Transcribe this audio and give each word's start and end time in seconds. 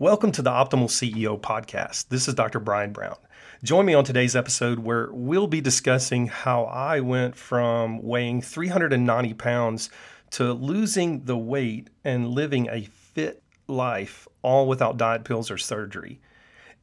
Welcome 0.00 0.32
to 0.32 0.42
the 0.42 0.50
Optimal 0.50 0.88
CEO 0.88 1.40
podcast. 1.40 2.08
This 2.08 2.26
is 2.26 2.34
Dr. 2.34 2.58
Brian 2.58 2.92
Brown. 2.92 3.14
Join 3.62 3.86
me 3.86 3.94
on 3.94 4.02
today's 4.02 4.34
episode 4.34 4.80
where 4.80 5.08
we'll 5.12 5.46
be 5.46 5.60
discussing 5.60 6.26
how 6.26 6.64
I 6.64 6.98
went 6.98 7.36
from 7.36 8.02
weighing 8.02 8.42
390 8.42 9.34
pounds 9.34 9.90
to 10.32 10.52
losing 10.52 11.26
the 11.26 11.38
weight 11.38 11.90
and 12.02 12.30
living 12.30 12.68
a 12.68 12.86
fit 12.86 13.44
life, 13.68 14.26
all 14.42 14.66
without 14.66 14.96
diet 14.96 15.22
pills 15.22 15.48
or 15.48 15.58
surgery. 15.58 16.20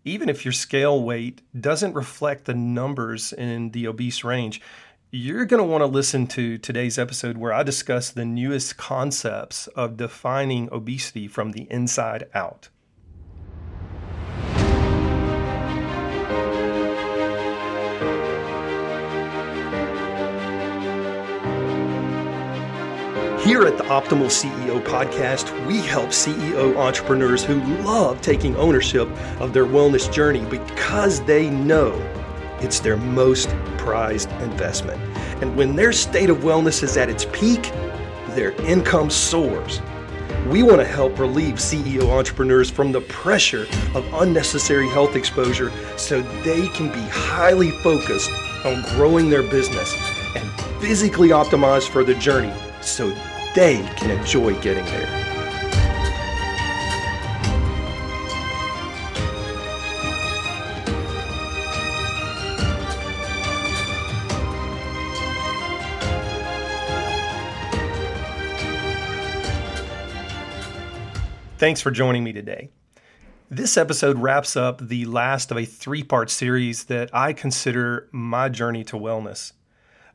Even 0.06 0.30
if 0.30 0.46
your 0.46 0.54
scale 0.54 1.04
weight 1.04 1.42
doesn't 1.60 1.94
reflect 1.94 2.46
the 2.46 2.54
numbers 2.54 3.34
in 3.34 3.72
the 3.72 3.88
obese 3.88 4.24
range, 4.24 4.62
you're 5.12 5.44
going 5.44 5.62
to 5.62 5.68
want 5.68 5.82
to 5.82 5.86
listen 5.86 6.28
to 6.28 6.58
today's 6.58 6.98
episode 6.98 7.38
where 7.38 7.52
I 7.52 7.64
discuss 7.64 8.10
the 8.10 8.24
newest 8.24 8.78
concepts 8.78 9.68
of 9.68 9.98
defining 9.98 10.70
obesity 10.72 11.28
from 11.28 11.52
the 11.52 11.68
inside 11.70 12.30
out. 12.34 12.70
Here 23.44 23.64
at 23.64 23.76
the 23.76 23.84
Optimal 23.86 24.28
CEO 24.28 24.80
podcast, 24.86 25.66
we 25.66 25.80
help 25.80 26.10
CEO 26.10 26.78
entrepreneurs 26.78 27.44
who 27.44 27.56
love 27.84 28.22
taking 28.22 28.56
ownership 28.56 29.08
of 29.42 29.52
their 29.52 29.66
wellness 29.66 30.14
journey 30.14 30.46
because 30.46 31.24
they 31.24 31.50
know 31.50 31.92
it's 32.60 32.80
their 32.80 32.98
most 32.98 33.50
prized 33.80 34.30
investment. 34.44 35.02
And 35.42 35.58
when 35.58 35.76
their 35.76 35.92
state 35.92 36.30
of 36.30 36.42
wellness 36.42 36.84
is 36.84 36.98
at 36.98 37.10
its 37.10 37.26
peak, 37.34 37.72
their 38.36 38.52
income 38.62 39.10
soars. 39.10 39.82
We 40.48 40.62
want 40.62 40.78
to 40.78 40.86
help 40.86 41.18
relieve 41.18 41.56
CEO 41.56 42.16
entrepreneurs 42.16 42.70
from 42.70 42.92
the 42.92 43.02
pressure 43.02 43.66
of 43.96 44.06
unnecessary 44.22 44.88
health 44.90 45.16
exposure 45.16 45.72
so 45.98 46.22
they 46.44 46.68
can 46.68 46.92
be 46.92 47.10
highly 47.10 47.72
focused 47.72 48.30
on 48.64 48.84
growing 48.96 49.32
their 49.32 49.44
business 49.44 49.96
and 50.36 50.48
physically 50.80 51.30
optimized 51.30 51.90
for 51.90 52.04
the 52.04 52.14
journey 52.14 52.54
so 52.82 53.14
they 53.56 53.82
can 53.98 54.12
enjoy 54.12 54.60
getting 54.62 54.86
there. 54.86 55.22
Thanks 71.58 71.80
for 71.80 71.92
joining 71.92 72.24
me 72.24 72.34
today. 72.34 72.70
This 73.52 73.78
episode 73.78 74.18
wraps 74.18 74.56
up 74.56 74.80
the 74.80 75.06
last 75.06 75.52
of 75.52 75.58
a 75.58 75.66
three 75.66 76.02
part 76.02 76.32
series 76.32 76.86
that 76.86 77.14
I 77.14 77.34
consider 77.34 78.10
my 78.12 78.50
journey 78.50 78.84
to 78.86 78.96
wellness. 78.96 79.52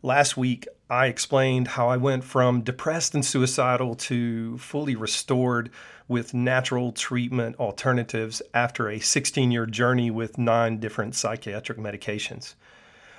Last 0.02 0.36
week, 0.36 0.66
I 0.88 1.06
explained 1.06 1.68
how 1.68 1.88
I 1.88 1.96
went 1.96 2.22
from 2.22 2.60
depressed 2.60 3.14
and 3.14 3.24
suicidal 3.24 3.96
to 3.96 4.56
fully 4.58 4.94
restored 4.94 5.70
with 6.06 6.32
natural 6.32 6.92
treatment 6.92 7.56
alternatives 7.58 8.40
after 8.54 8.88
a 8.88 9.00
16 9.00 9.50
year 9.50 9.66
journey 9.66 10.12
with 10.12 10.38
nine 10.38 10.78
different 10.78 11.16
psychiatric 11.16 11.78
medications. 11.78 12.54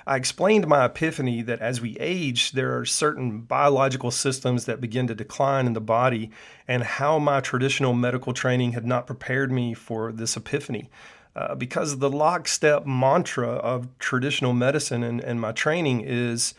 I 0.06 0.16
explained 0.16 0.66
my 0.66 0.86
epiphany 0.86 1.42
that 1.42 1.60
as 1.60 1.82
we 1.82 1.98
age, 2.00 2.52
there 2.52 2.78
are 2.78 2.86
certain 2.86 3.42
biological 3.42 4.10
systems 4.10 4.64
that 4.64 4.80
begin 4.80 5.06
to 5.08 5.14
decline 5.14 5.66
in 5.66 5.74
the 5.74 5.82
body, 5.82 6.30
and 6.66 6.82
how 6.82 7.18
my 7.18 7.40
traditional 7.40 7.92
medical 7.92 8.32
training 8.32 8.72
had 8.72 8.86
not 8.86 9.06
prepared 9.06 9.52
me 9.52 9.74
for 9.74 10.10
this 10.10 10.34
epiphany. 10.34 10.88
Uh, 11.36 11.54
because 11.54 11.98
the 11.98 12.08
lockstep 12.08 12.86
mantra 12.86 13.48
of 13.48 13.86
traditional 13.98 14.54
medicine 14.54 15.02
and, 15.02 15.20
and 15.20 15.42
my 15.42 15.52
training 15.52 16.00
is 16.00 16.54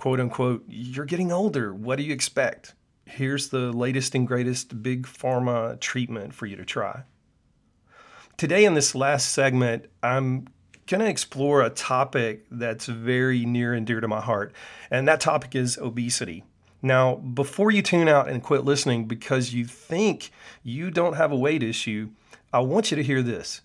quote 0.00 0.18
unquote, 0.18 0.64
you're 0.66 1.04
getting 1.04 1.30
older. 1.30 1.74
What 1.74 1.96
do 1.96 2.02
you 2.02 2.14
expect? 2.14 2.74
Here's 3.04 3.50
the 3.50 3.70
latest 3.70 4.14
and 4.14 4.26
greatest 4.26 4.82
big 4.82 5.06
pharma 5.06 5.78
treatment 5.78 6.32
for 6.32 6.46
you 6.46 6.56
to 6.56 6.64
try. 6.64 7.02
Today, 8.38 8.64
in 8.64 8.72
this 8.72 8.94
last 8.94 9.30
segment, 9.30 9.90
I'm 10.02 10.46
going 10.86 11.02
to 11.02 11.06
explore 11.06 11.60
a 11.60 11.68
topic 11.68 12.46
that's 12.50 12.86
very 12.86 13.44
near 13.44 13.74
and 13.74 13.86
dear 13.86 14.00
to 14.00 14.08
my 14.08 14.22
heart, 14.22 14.54
and 14.90 15.06
that 15.06 15.20
topic 15.20 15.54
is 15.54 15.76
obesity. 15.76 16.44
Now, 16.80 17.16
before 17.16 17.70
you 17.70 17.82
tune 17.82 18.08
out 18.08 18.30
and 18.30 18.42
quit 18.42 18.64
listening 18.64 19.04
because 19.04 19.52
you 19.52 19.66
think 19.66 20.30
you 20.62 20.90
don't 20.90 21.16
have 21.16 21.30
a 21.30 21.36
weight 21.36 21.62
issue, 21.62 22.08
I 22.54 22.60
want 22.60 22.90
you 22.90 22.96
to 22.96 23.02
hear 23.02 23.22
this. 23.22 23.60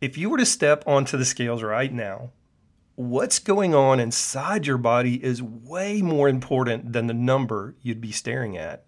If 0.00 0.16
you 0.16 0.30
were 0.30 0.38
to 0.38 0.46
step 0.46 0.84
onto 0.86 1.18
the 1.18 1.26
scales 1.26 1.62
right 1.62 1.92
now 1.92 2.30
what's 2.96 3.38
going 3.38 3.74
on 3.74 4.00
inside 4.00 4.66
your 4.66 4.78
body 4.78 5.22
is 5.22 5.42
way 5.42 6.02
more 6.02 6.28
important 6.28 6.92
than 6.92 7.06
the 7.06 7.14
number 7.14 7.74
you'd 7.82 8.00
be 8.00 8.10
staring 8.10 8.56
at. 8.56 8.84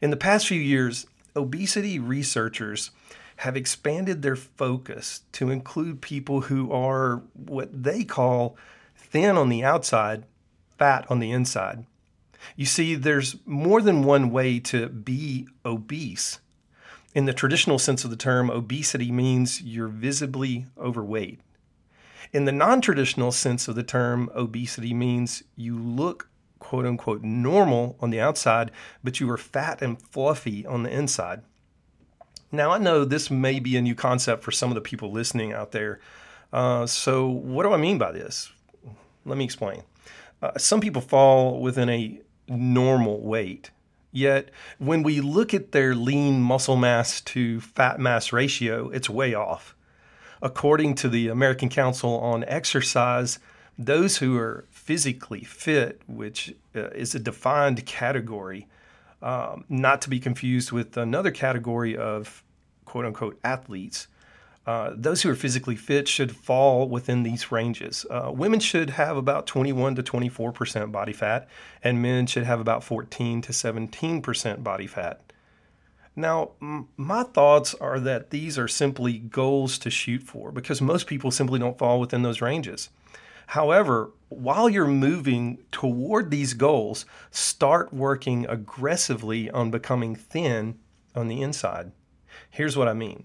In 0.00 0.10
the 0.10 0.16
past 0.16 0.48
few 0.48 0.60
years, 0.60 1.06
obesity 1.36 1.98
researchers 1.98 2.90
have 3.36 3.56
expanded 3.56 4.22
their 4.22 4.36
focus 4.36 5.22
to 5.32 5.50
include 5.50 6.00
people 6.00 6.42
who 6.42 6.72
are 6.72 7.22
what 7.34 7.82
they 7.82 8.04
call 8.04 8.56
thin 8.96 9.36
on 9.36 9.48
the 9.50 9.62
outside, 9.62 10.24
fat 10.78 11.06
on 11.10 11.20
the 11.20 11.30
inside. 11.30 11.84
You 12.56 12.66
see, 12.66 12.94
there's 12.94 13.36
more 13.44 13.82
than 13.82 14.02
one 14.02 14.30
way 14.30 14.58
to 14.60 14.88
be 14.88 15.46
obese. 15.64 16.40
In 17.14 17.26
the 17.26 17.34
traditional 17.34 17.78
sense 17.78 18.04
of 18.04 18.10
the 18.10 18.16
term, 18.16 18.50
obesity 18.50 19.12
means 19.12 19.60
you're 19.60 19.88
visibly 19.88 20.66
overweight. 20.78 21.40
In 22.32 22.44
the 22.44 22.52
non 22.52 22.80
traditional 22.80 23.32
sense 23.32 23.66
of 23.66 23.74
the 23.74 23.82
term, 23.82 24.30
obesity 24.34 24.94
means 24.94 25.42
you 25.56 25.76
look 25.76 26.28
quote 26.60 26.86
unquote 26.86 27.22
normal 27.22 27.96
on 28.00 28.10
the 28.10 28.20
outside, 28.20 28.70
but 29.02 29.18
you 29.18 29.28
are 29.30 29.36
fat 29.36 29.82
and 29.82 30.00
fluffy 30.00 30.64
on 30.64 30.84
the 30.84 30.90
inside. 30.90 31.42
Now, 32.52 32.70
I 32.70 32.78
know 32.78 33.04
this 33.04 33.30
may 33.30 33.58
be 33.58 33.76
a 33.76 33.82
new 33.82 33.94
concept 33.94 34.44
for 34.44 34.52
some 34.52 34.70
of 34.70 34.74
the 34.74 34.80
people 34.80 35.10
listening 35.10 35.52
out 35.52 35.72
there. 35.72 36.00
Uh, 36.52 36.86
so, 36.86 37.28
what 37.28 37.64
do 37.64 37.72
I 37.72 37.76
mean 37.76 37.98
by 37.98 38.12
this? 38.12 38.52
Let 39.24 39.38
me 39.38 39.44
explain. 39.44 39.82
Uh, 40.42 40.56
some 40.56 40.80
people 40.80 41.02
fall 41.02 41.60
within 41.60 41.88
a 41.88 42.20
normal 42.48 43.20
weight. 43.20 43.70
Yet, 44.12 44.50
when 44.78 45.02
we 45.02 45.20
look 45.20 45.54
at 45.54 45.72
their 45.72 45.94
lean 45.94 46.42
muscle 46.42 46.76
mass 46.76 47.20
to 47.22 47.60
fat 47.60 48.00
mass 48.00 48.32
ratio, 48.32 48.88
it's 48.90 49.08
way 49.08 49.34
off 49.34 49.76
according 50.42 50.94
to 50.96 51.08
the 51.08 51.28
American 51.28 51.68
Council 51.68 52.18
on 52.20 52.44
Exercise, 52.44 53.38
those 53.78 54.18
who 54.18 54.36
are 54.36 54.66
physically 54.70 55.42
fit, 55.42 56.02
which 56.06 56.54
uh, 56.76 56.88
is 56.88 57.14
a 57.14 57.18
defined 57.18 57.84
category, 57.86 58.66
um, 59.22 59.64
not 59.68 60.02
to 60.02 60.10
be 60.10 60.20
confused 60.20 60.72
with 60.72 60.96
another 60.96 61.30
category 61.30 61.96
of 61.96 62.42
quote 62.84 63.06
unquote 63.06 63.38
athletes. 63.44 64.06
Uh, 64.66 64.92
those 64.94 65.22
who 65.22 65.30
are 65.30 65.34
physically 65.34 65.74
fit 65.74 66.06
should 66.06 66.36
fall 66.36 66.86
within 66.86 67.22
these 67.22 67.50
ranges. 67.50 68.04
Uh, 68.10 68.30
women 68.32 68.60
should 68.60 68.90
have 68.90 69.16
about 69.16 69.46
21 69.46 69.94
to 69.94 70.02
24 70.02 70.52
percent 70.52 70.92
body 70.92 71.12
fat, 71.12 71.48
and 71.82 72.02
men 72.02 72.26
should 72.26 72.44
have 72.44 72.60
about 72.60 72.84
14 72.84 73.40
to 73.42 73.52
17 73.52 74.20
percent 74.20 74.62
body 74.62 74.86
fat. 74.86 75.29
Now, 76.16 76.50
m- 76.60 76.88
my 76.96 77.22
thoughts 77.22 77.74
are 77.74 78.00
that 78.00 78.30
these 78.30 78.58
are 78.58 78.68
simply 78.68 79.18
goals 79.18 79.78
to 79.78 79.90
shoot 79.90 80.22
for 80.22 80.52
because 80.52 80.80
most 80.80 81.06
people 81.06 81.30
simply 81.30 81.58
don't 81.58 81.78
fall 81.78 82.00
within 82.00 82.22
those 82.22 82.40
ranges. 82.40 82.90
However, 83.48 84.10
while 84.28 84.68
you're 84.68 84.86
moving 84.86 85.58
toward 85.72 86.30
these 86.30 86.54
goals, 86.54 87.04
start 87.30 87.92
working 87.92 88.46
aggressively 88.46 89.50
on 89.50 89.70
becoming 89.70 90.14
thin 90.14 90.78
on 91.16 91.28
the 91.28 91.42
inside. 91.42 91.90
Here's 92.50 92.76
what 92.76 92.88
I 92.88 92.92
mean 92.92 93.24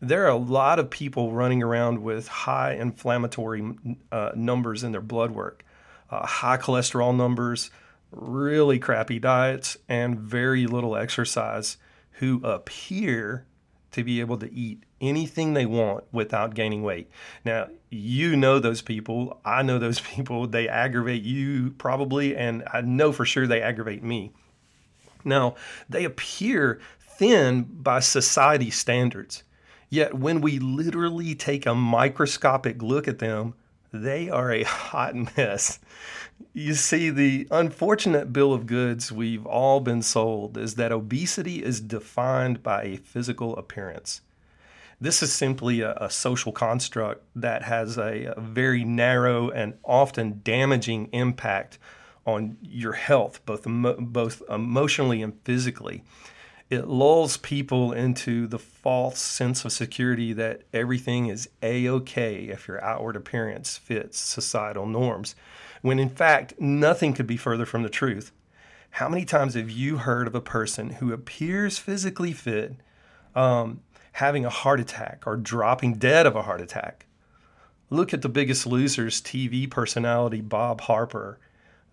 there 0.00 0.24
are 0.24 0.30
a 0.30 0.36
lot 0.36 0.80
of 0.80 0.90
people 0.90 1.32
running 1.32 1.62
around 1.62 2.02
with 2.02 2.26
high 2.26 2.72
inflammatory 2.72 3.62
uh, 4.10 4.32
numbers 4.34 4.82
in 4.82 4.90
their 4.90 5.00
blood 5.00 5.30
work, 5.30 5.64
uh, 6.10 6.26
high 6.26 6.56
cholesterol 6.56 7.14
numbers, 7.14 7.70
really 8.10 8.80
crappy 8.80 9.20
diets, 9.20 9.76
and 9.88 10.18
very 10.18 10.66
little 10.66 10.96
exercise 10.96 11.76
who 12.12 12.40
appear 12.44 13.46
to 13.92 14.02
be 14.02 14.20
able 14.20 14.38
to 14.38 14.52
eat 14.52 14.82
anything 15.00 15.52
they 15.52 15.66
want 15.66 16.04
without 16.12 16.54
gaining 16.54 16.82
weight. 16.82 17.10
Now, 17.44 17.68
you 17.90 18.36
know 18.36 18.58
those 18.58 18.82
people. 18.82 19.40
I 19.44 19.62
know 19.62 19.78
those 19.78 20.00
people. 20.14 20.46
They 20.46 20.68
aggravate 20.68 21.22
you 21.22 21.72
probably, 21.72 22.36
and 22.36 22.64
I 22.72 22.80
know 22.80 23.12
for 23.12 23.24
sure 23.24 23.46
they 23.46 23.62
aggravate 23.62 24.02
me. 24.02 24.32
Now, 25.24 25.54
they 25.88 26.04
appear 26.04 26.80
thin 27.00 27.62
by 27.62 28.00
society 28.00 28.70
standards. 28.70 29.44
Yet, 29.88 30.14
when 30.14 30.40
we 30.40 30.58
literally 30.58 31.34
take 31.34 31.66
a 31.66 31.74
microscopic 31.74 32.82
look 32.82 33.06
at 33.06 33.18
them, 33.18 33.54
they 33.92 34.28
are 34.28 34.50
a 34.50 34.62
hot 34.64 35.14
mess. 35.36 35.78
You 36.52 36.74
see, 36.74 37.10
the 37.10 37.46
unfortunate 37.50 38.32
bill 38.32 38.52
of 38.52 38.66
goods 38.66 39.12
we've 39.12 39.46
all 39.46 39.80
been 39.80 40.02
sold 40.02 40.56
is 40.56 40.74
that 40.74 40.92
obesity 40.92 41.62
is 41.62 41.80
defined 41.80 42.62
by 42.62 42.82
a 42.82 42.96
physical 42.96 43.56
appearance. 43.56 44.22
This 45.00 45.22
is 45.22 45.32
simply 45.32 45.80
a, 45.80 45.94
a 45.94 46.10
social 46.10 46.52
construct 46.52 47.24
that 47.34 47.62
has 47.64 47.98
a, 47.98 48.34
a 48.36 48.40
very 48.40 48.84
narrow 48.84 49.50
and 49.50 49.74
often 49.84 50.40
damaging 50.44 51.08
impact 51.12 51.78
on 52.24 52.56
your 52.62 52.92
health, 52.92 53.44
both 53.44 53.64
both 53.66 54.42
emotionally 54.48 55.22
and 55.22 55.34
physically. 55.42 56.04
It 56.72 56.88
lulls 56.88 57.36
people 57.36 57.92
into 57.92 58.46
the 58.46 58.58
false 58.58 59.20
sense 59.20 59.66
of 59.66 59.72
security 59.72 60.32
that 60.32 60.62
everything 60.72 61.26
is 61.26 61.46
a 61.62 61.86
okay 61.86 62.44
if 62.46 62.66
your 62.66 62.82
outward 62.82 63.14
appearance 63.14 63.76
fits 63.76 64.18
societal 64.18 64.86
norms, 64.86 65.34
when 65.82 65.98
in 65.98 66.08
fact 66.08 66.58
nothing 66.58 67.12
could 67.12 67.26
be 67.26 67.36
further 67.36 67.66
from 67.66 67.82
the 67.82 67.90
truth. 67.90 68.32
How 68.92 69.10
many 69.10 69.26
times 69.26 69.52
have 69.52 69.68
you 69.68 69.98
heard 69.98 70.26
of 70.26 70.34
a 70.34 70.40
person 70.40 70.92
who 70.92 71.12
appears 71.12 71.76
physically 71.76 72.32
fit 72.32 72.76
um, 73.34 73.82
having 74.12 74.46
a 74.46 74.48
heart 74.48 74.80
attack 74.80 75.24
or 75.26 75.36
dropping 75.36 75.96
dead 75.96 76.24
of 76.24 76.36
a 76.36 76.42
heart 76.44 76.62
attack? 76.62 77.04
Look 77.90 78.14
at 78.14 78.22
the 78.22 78.30
biggest 78.30 78.66
losers 78.66 79.20
TV 79.20 79.70
personality 79.70 80.40
Bob 80.40 80.80
Harper 80.80 81.38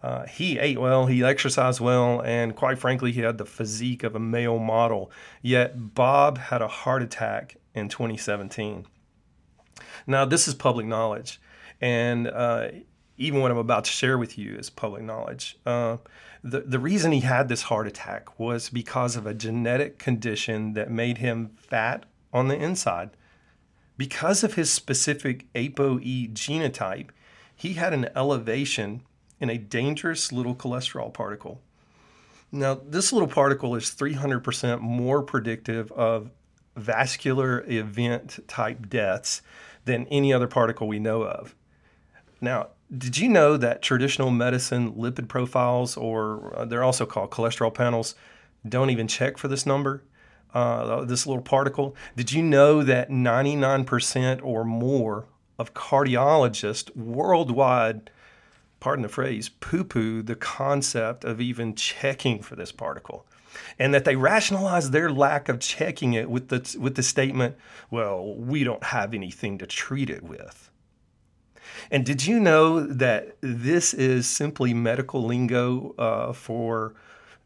uh, 0.01 0.25
he 0.25 0.57
ate 0.57 0.79
well, 0.79 1.07
he 1.07 1.23
exercised 1.23 1.79
well, 1.79 2.21
and 2.21 2.55
quite 2.55 2.79
frankly, 2.79 3.11
he 3.11 3.21
had 3.21 3.37
the 3.37 3.45
physique 3.45 4.03
of 4.03 4.15
a 4.15 4.19
male 4.19 4.59
model. 4.59 5.11
Yet 5.41 5.93
Bob 5.93 6.37
had 6.37 6.61
a 6.61 6.67
heart 6.67 7.01
attack 7.03 7.57
in 7.73 7.89
2017. 7.89 8.85
Now, 10.07 10.25
this 10.25 10.47
is 10.47 10.55
public 10.55 10.85
knowledge, 10.85 11.41
and 11.81 12.27
uh, 12.27 12.69
even 13.17 13.41
what 13.41 13.51
I'm 13.51 13.57
about 13.57 13.83
to 13.85 13.91
share 13.91 14.17
with 14.17 14.37
you 14.37 14.55
is 14.55 14.69
public 14.69 15.03
knowledge. 15.03 15.57
Uh, 15.65 15.97
the, 16.41 16.61
the 16.61 16.79
reason 16.79 17.11
he 17.11 17.19
had 17.19 17.49
this 17.49 17.63
heart 17.63 17.85
attack 17.85 18.39
was 18.39 18.69
because 18.69 19.17
of 19.17 19.27
a 19.27 19.33
genetic 19.33 19.99
condition 19.99 20.73
that 20.73 20.89
made 20.89 21.17
him 21.17 21.51
fat 21.57 22.05
on 22.31 22.47
the 22.47 22.55
inside. 22.55 23.09
Because 23.97 24.45
of 24.45 24.53
his 24.53 24.71
specific 24.71 25.51
ApoE 25.53 26.31
genotype, 26.31 27.09
he 27.53 27.73
had 27.73 27.93
an 27.93 28.07
elevation 28.15 29.01
in 29.39 29.50
a 29.50 29.57
dangerous 29.57 30.31
little 30.31 30.56
cholesterol 30.56 31.13
particle. 31.13 31.62
Now, 32.51 32.80
this 32.83 33.13
little 33.13 33.27
particle 33.27 33.75
is 33.75 33.86
300% 33.86 34.81
more 34.81 35.21
predictive 35.21 35.91
of 35.91 36.31
vascular 36.75 37.63
event 37.68 38.39
type 38.47 38.89
deaths 38.89 39.41
than 39.86 40.07
any 40.07 40.33
other 40.33 40.47
particle 40.47 40.88
we 40.88 41.00
know 41.00 41.24
of. 41.24 41.56
Now, 42.41 42.69
did 42.95 43.18
you 43.18 43.30
know 43.30 43.56
that 43.57 43.81
traditional 43.81 44.31
medicine 44.31 44.94
lipid 44.94 45.27
profiles, 45.27 45.95
or 45.95 46.53
uh, 46.56 46.65
they're 46.65 46.83
also 46.83 47.06
called 47.06 47.30
cholesterol 47.30 47.74
panels, 47.74 48.15
don't 48.68 48.89
even 48.89 49.07
check 49.07 49.38
for 49.38 49.47
this 49.47 49.65
number, 49.65 50.03
uh, 50.53 51.06
this 51.06 51.27
little 51.27 51.44
particle? 51.44 51.95
Did 52.15 52.31
you 52.31 52.42
know 52.42 52.81
that 52.83 53.09
99% 53.09 54.39
or 54.44 54.63
more 54.63 55.25
of 55.59 55.74
cardiologists 55.74 56.95
worldwide 56.95 58.09
pardon 58.79 59.03
the 59.03 59.09
phrase, 59.09 59.49
poo 59.49 59.83
poo 59.83 60.21
the 60.21 60.35
concept 60.35 61.23
of 61.23 61.41
even 61.41 61.75
checking 61.75 62.41
for 62.41 62.55
this 62.55 62.71
particle. 62.71 63.25
And 63.77 63.93
that 63.93 64.05
they 64.05 64.15
rationalize 64.15 64.91
their 64.91 65.11
lack 65.11 65.49
of 65.49 65.59
checking 65.59 66.13
it 66.13 66.29
with 66.29 66.49
the, 66.49 66.77
with 66.79 66.95
the 66.95 67.03
statement, 67.03 67.55
well, 67.89 68.35
we 68.35 68.63
don't 68.63 68.83
have 68.85 69.13
anything 69.13 69.57
to 69.57 69.65
treat 69.65 70.09
it 70.09 70.23
with. 70.23 70.69
And 71.91 72.05
did 72.05 72.25
you 72.25 72.39
know 72.39 72.81
that 72.81 73.37
this 73.41 73.93
is 73.93 74.27
simply 74.27 74.73
medical 74.73 75.23
lingo 75.23 75.95
uh, 75.97 76.33
for 76.33 76.93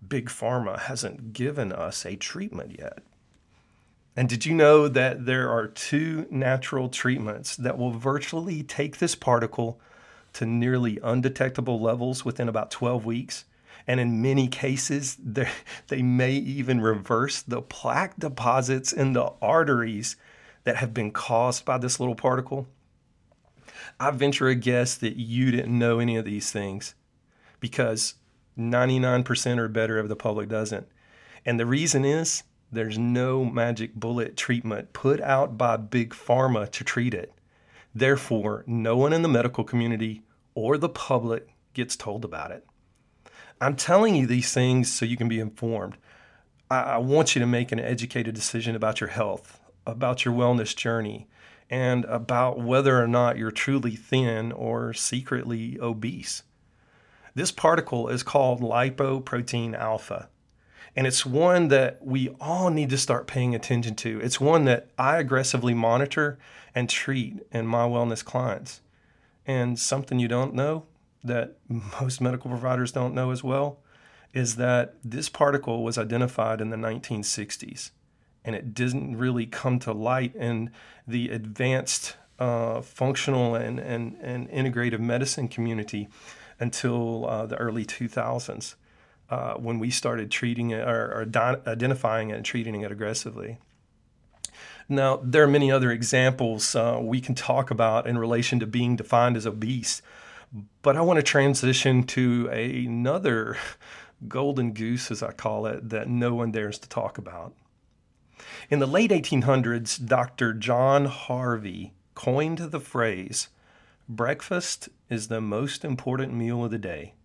Big 0.08 0.28
Pharma 0.28 0.80
hasn't 0.80 1.34
given 1.34 1.72
us 1.72 2.06
a 2.06 2.16
treatment 2.16 2.78
yet? 2.78 3.00
And 4.16 4.30
did 4.30 4.46
you 4.46 4.54
know 4.54 4.88
that 4.88 5.26
there 5.26 5.50
are 5.50 5.68
two 5.68 6.28
natural 6.30 6.90
treatments 6.90 7.56
that 7.56 7.78
will 7.78 7.92
virtually 7.92 8.62
take 8.62 8.98
this 8.98 9.16
particle 9.16 9.80
to 10.34 10.46
nearly 10.46 11.00
undetectable 11.04 11.80
levels 11.80 12.26
within 12.26 12.50
about 12.50 12.72
12 12.72 13.06
weeks. 13.06 13.46
And 13.86 14.00
in 14.00 14.22
many 14.22 14.48
cases, 14.48 15.18
they 15.88 16.02
may 16.02 16.34
even 16.34 16.82
reverse 16.82 17.42
the 17.42 17.62
plaque 17.62 18.18
deposits 18.18 18.94
in 18.94 19.14
the 19.14 19.34
arteries 19.42 20.16
that 20.64 20.78
have 20.78 20.94
been 20.94 21.12
caused 21.12 21.66
by 21.66 21.78
this 21.78 22.00
little 22.00 22.16
particle. 22.16 22.68
I 24.00 24.12
venture 24.12 24.48
a 24.48 24.56
guess 24.56 24.96
that 24.96 25.18
you 25.18 25.52
didn't 25.52 25.78
know 25.78 26.00
any 26.00 26.16
of 26.16 26.26
these 26.26 26.52
things 26.52 26.96
because 27.60 28.16
99% 28.58 29.58
or 29.58 29.68
better 29.68 30.00
of 30.00 30.10
the 30.10 30.16
public 30.16 30.48
doesn't. 30.50 30.88
And 31.46 31.60
the 31.60 31.66
reason 31.66 32.06
is 32.06 32.44
there's 32.72 32.98
no 32.98 33.44
magic 33.44 33.96
bullet 33.96 34.38
treatment 34.38 34.94
put 34.94 35.20
out 35.22 35.58
by 35.58 35.78
big 35.78 36.14
pharma 36.14 36.70
to 36.72 36.84
treat 36.84 37.14
it. 37.14 37.34
Therefore, 37.96 38.64
no 38.66 38.98
one 38.98 39.14
in 39.14 39.22
the 39.22 39.28
medical 39.30 39.64
community 39.64 40.24
or 40.56 40.78
the 40.78 40.90
public 40.90 41.50
gets 41.74 41.96
told 41.96 42.26
about 42.26 42.52
it. 42.52 42.66
I'm 43.62 43.76
telling 43.76 44.16
you 44.16 44.28
these 44.28 44.54
things 44.54 44.92
so 44.92 45.06
you 45.06 45.18
can 45.18 45.30
be 45.30 45.40
informed. 45.40 45.98
I, 46.70 46.98
want 46.98 47.36
you 47.36 47.40
to 47.40 47.46
make 47.46 47.72
an 47.72 47.80
educated 47.80 48.34
decision 48.34 48.76
about 48.76 49.00
your 49.00 49.10
health, 49.10 49.60
about 49.86 50.26
your 50.26 50.34
wellness 50.34 50.76
journey, 50.76 51.28
and 51.70 52.04
about 52.06 52.60
whether 52.60 53.02
or 53.02 53.08
not 53.08 53.38
you're 53.38 53.52
truly 53.52 53.96
thin 53.96 54.52
or 54.52 54.94
secretly 54.94 55.78
obese. 55.80 56.44
This 57.36 57.52
particle 57.52 58.10
is 58.10 58.24
called 58.24 58.62
lipoprotein 58.62 59.76
alpha. 59.76 60.30
And 60.96 61.08
it's 61.08 61.26
one 61.26 61.70
that 61.70 62.06
we 62.06 62.30
all 62.40 62.70
need 62.70 62.90
to 62.92 62.98
start 62.98 63.26
paying 63.26 63.56
attention 63.56 63.96
to. 63.96 64.20
It's 64.20 64.40
one 64.40 64.66
that 64.66 64.90
I 64.98 65.18
aggressively 65.18 65.74
monitor 65.74 66.38
and 66.76 66.90
treat 66.90 67.40
in 67.52 67.66
my 67.66 67.86
wellness 67.88 68.24
clients. 68.24 68.82
And 69.46 69.78
something 69.80 70.20
you 70.20 70.28
don't 70.28 70.54
know 70.54 70.86
that 71.24 71.58
most 72.02 72.22
medical 72.22 72.50
providers 72.50 72.92
don't 72.92 73.14
know 73.14 73.32
as 73.32 73.44
well 73.44 73.80
is 74.34 74.56
that 74.56 74.96
this 75.04 75.30
particle 75.30 75.84
was 75.84 75.98
identified 75.98 76.62
in 76.62 76.70
the 76.70 76.78
1960s 76.78 77.92
and 78.46 78.56
it 78.56 78.74
didn't 78.74 79.16
really 79.16 79.46
come 79.46 79.80
to 79.80 79.94
light 79.94 80.36
in 80.36 80.72
the 81.08 81.30
advanced 81.30 82.18
uh, 82.40 82.82
functional 82.82 83.56
and, 83.56 83.80
and, 83.80 84.18
and 84.22 84.50
integrative 84.50 85.00
medicine 85.00 85.48
community 85.48 86.10
until 86.60 87.26
uh, 87.28 87.46
the 87.46 87.56
early 87.58 87.86
2000s 87.86 88.76
uh, 89.34 89.56
when 89.56 89.80
we 89.80 89.90
started 89.90 90.30
treating 90.30 90.70
it 90.70 90.88
or, 90.88 91.06
or 91.12 91.62
identifying 91.66 92.30
it 92.30 92.36
and 92.36 92.46
treating 92.46 92.82
it 92.82 92.92
aggressively. 92.92 93.58
Now, 94.88 95.20
there 95.24 95.42
are 95.44 95.48
many 95.48 95.72
other 95.72 95.90
examples 95.90 96.76
uh, 96.76 97.00
we 97.02 97.20
can 97.20 97.34
talk 97.34 97.72
about 97.72 98.06
in 98.06 98.20
relation 98.20 98.60
to 98.60 98.68
being 98.68 98.96
defined 98.96 99.36
as 99.36 99.48
obese, 99.48 100.04
but 100.84 100.96
I 100.96 101.02
want 101.02 101.18
to 101.18 101.24
transition 101.24 102.04
to 102.04 102.48
another 102.50 103.58
golden 104.28 104.74
goose, 104.74 105.10
as 105.10 105.24
I 105.24 105.32
call 105.32 105.66
it, 105.66 105.90
that 105.90 106.08
no 106.08 106.36
one 106.36 106.52
dares 106.52 106.78
to 106.80 106.88
talk 106.88 107.18
about. 107.18 107.56
In 108.70 108.78
the 108.78 108.86
late 108.86 109.10
1800s, 109.10 110.06
Dr. 110.06 110.54
John 110.54 111.06
Harvey 111.06 111.94
coined 112.14 112.60
the 112.60 112.80
phrase, 112.80 113.50
breakfast 114.08 114.90
is 115.10 115.28
the 115.28 115.42
most 115.42 115.84
important 115.84 116.36
meal 116.36 116.64
of 116.64 116.70
the 116.70 116.78
day. 116.78 117.16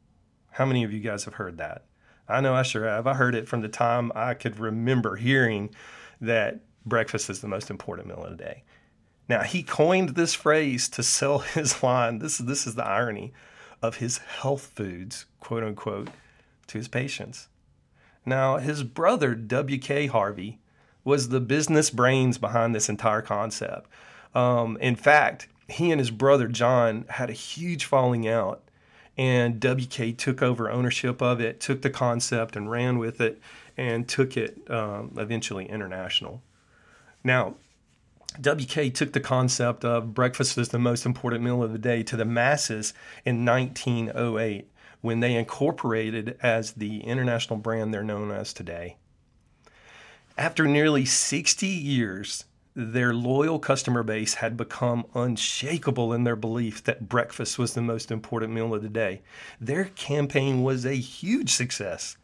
How 0.53 0.65
many 0.65 0.85
of 0.85 0.93
you 0.93 1.01
guys 1.01 1.25
have 1.27 1.35
heard 1.35 1.59
that? 1.59 1.85
I 2.29 2.41
know 2.41 2.55
I 2.55 2.63
sure 2.63 2.87
have. 2.87 3.07
I 3.07 3.15
heard 3.15 3.35
it 3.35 3.49
from 3.49 3.63
the 3.63 3.69
time 3.69 4.13
I 4.15 4.35
could 4.35 4.59
remember 4.59 5.17
hearing 5.17 5.71
that 6.21 6.61
breakfast 6.85 7.31
is 7.31 7.41
the 7.41 7.49
most 7.49 7.71
important 7.71 8.09
meal 8.09 8.25
of 8.25 8.37
the 8.37 8.45
day. 8.45 8.65
Now, 9.29 9.43
he 9.43 9.63
coined 9.63 10.11
this 10.11 10.35
phrase 10.35 10.89
to 10.91 11.03
sell 11.03 11.39
his 11.55 11.83
line. 11.83 12.19
This, 12.19 12.39
this 12.39 12.67
is 12.67 12.75
the 12.75 12.85
irony 12.85 13.33
of 13.83 13.97
his 13.97 14.19
health 14.19 14.73
foods, 14.75 15.27
quote 15.41 15.63
unquote, 15.63 16.09
to 16.69 16.79
his 16.79 16.89
patients. 16.89 17.49
Now, 18.27 18.59
his 18.59 18.83
brother, 18.83 19.35
W.K. 19.35 20.07
Harvey, 20.09 20.59
was 21.05 21.29
the 21.29 21.41
business 21.41 21.89
brains 21.91 22.37
behind 22.37 22.75
this 22.75 22.89
entire 22.89 23.23
concept. 23.23 23.89
Um, 24.35 24.77
in 24.81 24.97
fact, 24.97 25.49
he 25.69 25.91
and 25.91 25.99
his 25.99 26.11
brother 26.11 26.49
John 26.49 27.07
had 27.09 27.31
a 27.31 27.35
huge 27.35 27.85
falling 27.85 28.29
out, 28.29 28.63
and 29.19 29.63
WK 29.63 30.17
took 30.17 30.41
over 30.43 30.71
ownership 30.71 31.21
of 31.21 31.41
it, 31.41 31.61
took 31.61 31.83
the 31.83 31.91
concept 31.91 32.55
and 32.55 32.71
ran 32.71 32.99
with 32.99 33.21
it, 33.21 33.41
and 33.77 34.09
took 34.09 34.37
it 34.37 34.59
um, 34.71 35.13
eventually 35.19 35.69
international. 35.69 36.41
Now, 37.25 37.57
WK 38.41 38.95
took 38.95 39.13
the 39.13 39.21
concept 39.21 39.85
of 39.85 40.15
breakfast 40.15 40.57
as 40.57 40.69
the 40.69 40.79
most 40.79 41.05
important 41.05 41.43
meal 41.43 41.63
of 41.63 41.73
the 41.73 41.79
day 41.79 42.05
to 42.05 42.17
the 42.17 42.25
masses 42.25 42.95
in 43.25 43.45
1908 43.45 44.71
when 45.01 45.21
they 45.21 45.35
incorporated 45.35 46.39
as 46.43 46.73
the 46.73 47.01
international 47.01 47.59
brand 47.59 47.93
they're 47.93 48.05
known 48.05 48.31
as 48.31 48.53
today. 48.53 48.97
After 50.37 50.67
nearly 50.67 51.05
60 51.05 51.67
years, 51.67 52.45
their 52.79 53.13
loyal 53.13 53.59
customer 53.59 54.05
base 54.05 54.35
had 54.35 54.57
become 54.57 55.05
unshakable 55.13 56.13
in 56.13 56.23
their 56.23 56.37
belief 56.37 56.85
that 56.85 57.09
breakfast 57.09 57.59
was 57.59 57.75
the 57.75 57.83
most 57.83 58.09
important 58.09 58.53
meal 58.53 58.73
of 58.73 58.83
the 58.83 58.89
day. 58.89 59.21
Their 59.61 59.87
campaign 59.87 60.63
was 60.63 60.87
a 60.87 60.95
huge 60.95 61.51
success. 61.51 62.17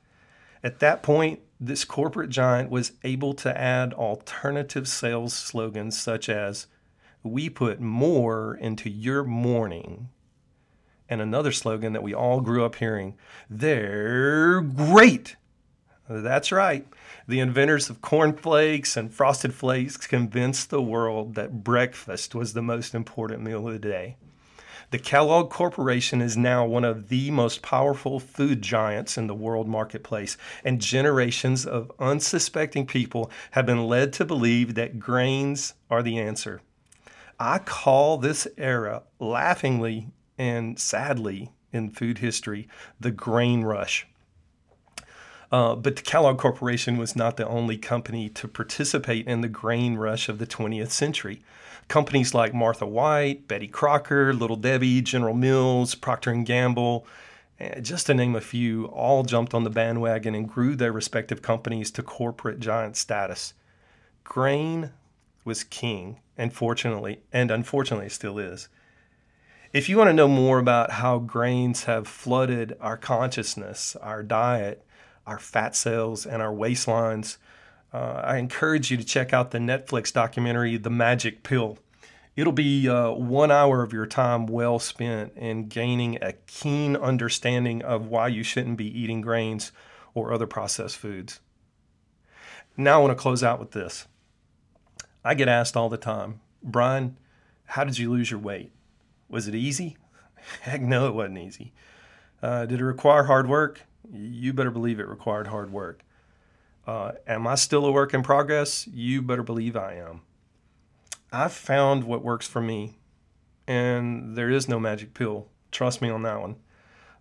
At 0.63 0.79
that 0.79 1.03
point, 1.03 1.41
this 1.59 1.85
corporate 1.85 2.31
giant 2.31 2.71
was 2.71 2.93
able 3.03 3.35
to 3.35 3.61
add 3.61 3.95
alternative 3.95 4.87
sales 4.87 5.35
slogans 5.35 6.01
such 6.01 6.29
as, 6.29 6.69
We 7.25 7.51
put 7.51 7.81
more 7.81 8.55
into 8.55 8.89
your 8.89 9.25
morning. 9.25 10.09
And 11.09 11.21
another 11.21 11.51
slogan 11.51 11.95
that 11.95 12.03
we 12.05 12.15
all 12.15 12.41
grew 12.41 12.65
up 12.65 12.77
hearing, 12.77 13.19
They're 13.51 14.61
great. 14.61 15.35
That's 16.09 16.53
right. 16.53 16.87
The 17.27 17.41
inventors 17.41 17.89
of 17.89 18.03
cornflakes 18.03 18.97
and 18.97 19.13
frosted 19.13 19.55
flakes 19.55 19.97
convinced 19.97 20.69
the 20.69 20.83
world 20.83 21.35
that 21.35 21.65
breakfast 21.65 22.35
was 22.35 22.53
the 22.53 22.63
most 22.63 22.95
important 22.95 23.43
meal 23.43 23.67
of 23.67 23.73
the 23.73 23.79
day. 23.79 24.17
The 24.91 24.99
Kellogg 24.99 25.51
Corporation 25.51 26.21
is 26.21 26.37
now 26.37 26.67
one 26.67 26.85
of 26.85 27.09
the 27.09 27.31
most 27.31 27.63
powerful 27.63 28.21
food 28.21 28.61
giants 28.61 29.17
in 29.17 29.27
the 29.27 29.35
world 29.35 29.67
marketplace, 29.67 30.37
and 30.63 30.81
generations 30.81 31.65
of 31.65 31.91
unsuspecting 31.99 32.87
people 32.87 33.31
have 33.53 33.65
been 33.65 33.87
led 33.87 34.13
to 34.13 34.27
believe 34.27 34.75
that 34.75 35.01
grains 35.01 35.73
are 35.91 36.03
the 36.03 36.19
answer. 36.19 36.61
I 37.41 37.59
call 37.59 38.19
this 38.19 38.47
era 38.59 39.05
laughingly 39.19 40.09
and 40.37 40.79
sadly 40.79 41.51
in 41.73 41.91
food 41.91 42.19
history 42.19 42.69
the 43.01 43.11
grain 43.11 43.63
rush. 43.63 44.07
Uh, 45.53 45.75
but 45.75 45.97
the 45.97 46.03
Kellogg 46.03 46.39
Corporation 46.39 46.97
was 46.97 47.15
not 47.15 47.37
the 47.37 47.47
only 47.47 47.77
company 47.77 48.29
to 48.31 48.49
participate 48.49 49.27
in 49.27 49.41
the 49.41 49.49
grain 49.49 49.97
rush 49.97 50.29
of 50.29 50.39
the 50.39 50.47
20th 50.47 50.91
century. 50.91 51.43
Companies 51.89 52.35
like 52.35 52.55
Martha 52.55 52.87
White, 52.87 53.47
Betty 53.47 53.69
Crocker, 53.69 54.33
Little 54.33 54.57
Debbie, 54.57 55.03
General 55.03 55.35
Mills, 55.35 55.95
Procter 55.95 56.35
& 56.35 56.45
Gamble, 56.45 57.07
eh, 57.61 57.81
just 57.81 58.07
to 58.07 58.15
name 58.15 58.35
a 58.35 58.41
few, 58.41 58.87
all 58.87 59.23
jumped 59.23 59.53
on 59.53 59.65
the 59.65 59.71
bandwagon 59.71 60.35
and 60.35 60.49
grew 60.49 60.75
their 60.75 60.93
respective 60.93 61.43
companies 61.43 61.91
to 61.93 62.03
corporate 62.03 62.59
giant 62.59 62.97
status. 62.97 63.53
Grain 64.25 64.91
was 65.45 65.63
king, 65.63 66.21
and 66.39 66.53
fortunately, 66.53 67.21
and 67.33 67.51
unfortunately 67.51 68.09
still 68.09 68.39
is. 68.39 68.69
If 69.75 69.89
you 69.89 69.99
want 69.99 70.09
to 70.09 70.15
know 70.15 70.29
more 70.29 70.59
about 70.59 70.93
how 70.93 71.19
grains 71.19 71.85
have 71.85 72.07
flooded 72.07 72.77
our 72.81 72.97
consciousness, 72.97 73.97
our 73.97 74.23
diet, 74.23 74.84
our 75.27 75.39
fat 75.39 75.75
cells, 75.75 76.27
and 76.27 76.43
our 76.43 76.53
waistlines. 76.53 77.37
Uh, 77.93 78.21
I 78.25 78.39
encourage 78.39 78.91
you 78.91 78.97
to 78.97 79.05
check 79.05 79.33
out 79.33 79.51
the 79.51 79.59
Netflix 79.59 80.13
documentary, 80.13 80.77
The 80.77 80.91
Magic 80.91 81.43
Pill. 81.43 81.79
It'll 82.37 82.53
be 82.53 82.89
uh, 82.89 83.11
one 83.11 83.53
hour 83.53 83.83
of 83.83 83.93
your 83.93 84.07
time 84.07 84.47
well 84.47 84.81
spent 84.81 85.33
in 85.37 85.69
gaining 85.69 86.19
a 86.21 86.33
keen 86.33 86.97
understanding 86.97 87.83
of 87.83 88.09
why 88.09 88.29
you 88.29 88.43
shouldn't 88.43 88.77
be 88.77 89.01
eating 89.01 89.21
grains 89.21 89.71
or 90.15 90.33
other 90.33 90.47
processed 90.47 90.97
foods. 90.97 91.41
Now, 92.77 92.99
I 92.99 93.03
want 93.03 93.17
to 93.17 93.23
close 93.23 93.45
out 93.45 93.61
with 93.61 93.71
this. 93.71 94.09
I 95.25 95.35
get 95.35 95.49
asked 95.49 95.77
all 95.77 95.89
the 95.89 95.97
time, 95.97 96.41
Brian, 96.63 97.17
how 97.67 97.85
did 97.85 97.99
you 97.99 98.11
lose 98.11 98.31
your 98.31 98.41
weight? 98.41 98.73
Was 99.29 99.47
it 99.47 99.55
easy? 99.55 99.97
Heck 100.63 100.81
no, 100.81 101.07
it 101.07 101.15
wasn't 101.15 101.39
easy. 101.39 101.73
Uh, 102.43 102.67
did 102.67 102.81
it 102.81 102.85
require 102.85 103.25
hard 103.25 103.49
work? 103.49 103.83
You 104.13 104.53
better 104.53 104.71
believe 104.71 105.01
it 105.01 105.09
required 105.09 105.49
hard 105.49 105.73
work. 105.73 106.05
Uh, 106.87 107.13
am 107.27 107.47
I 107.47 107.55
still 107.55 107.87
a 107.87 107.93
work 107.93 108.13
in 108.13 108.23
progress? 108.23 108.87
You 108.87 109.23
better 109.23 109.43
believe 109.43 109.77
I 109.77 109.95
am. 109.95 110.21
I've 111.33 111.53
found 111.53 112.05
what 112.05 112.23
works 112.23 112.47
for 112.47 112.61
me, 112.61 112.99
and 113.67 114.37
there 114.37 114.51
is 114.51 114.69
no 114.69 114.79
magic 114.79 115.15
pill. 115.15 115.49
Trust 115.73 116.03
me 116.03 116.11
on 116.11 116.23
that 116.23 116.41
one. 116.41 116.57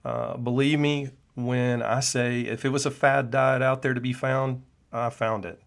Uh, 0.05 0.37
believe 0.37 0.79
me 0.79 1.09
when 1.35 1.81
I 1.81 2.01
say 2.01 2.41
if 2.41 2.65
it 2.65 2.69
was 2.69 2.85
a 2.85 2.91
fad 2.91 3.31
diet 3.31 3.61
out 3.61 3.81
there 3.81 3.93
to 3.93 4.01
be 4.01 4.13
found, 4.13 4.63
I 4.91 5.09
found 5.09 5.45
it. 5.45 5.61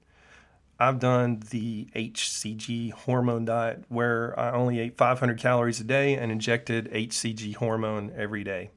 I've 0.78 0.98
done 0.98 1.42
the 1.50 1.88
HCG 1.96 2.92
hormone 2.92 3.46
diet 3.46 3.84
where 3.88 4.38
I 4.38 4.52
only 4.52 4.78
ate 4.78 4.96
500 4.96 5.38
calories 5.38 5.80
a 5.80 5.84
day 5.84 6.14
and 6.14 6.30
injected 6.30 6.90
HCG 6.92 7.56
hormone 7.56 8.12
every 8.14 8.44
day. 8.44 8.70